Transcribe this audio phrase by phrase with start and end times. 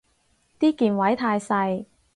[0.59, 1.85] 啲鍵位太細